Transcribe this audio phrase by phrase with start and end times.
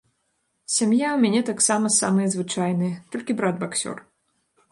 [0.75, 3.97] Сям'я ў мяне таксама самая звычайная, толькі брат баксёр.